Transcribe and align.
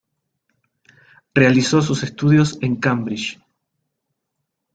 Realizó 1.35 1.83
sus 1.83 2.01
estudios 2.01 2.57
en 2.63 2.77
Cambridge. 2.77 3.39